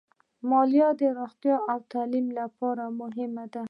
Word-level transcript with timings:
مالیه 0.49 0.89
د 0.99 1.01
روغتیا 1.17 1.55
او 1.71 1.77
تعلیم 1.91 2.27
لپاره 2.39 2.83
مهمه 2.99 3.45
ده. 3.53 3.59